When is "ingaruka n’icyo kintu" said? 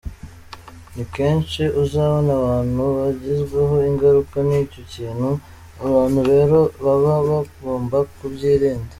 3.89-5.29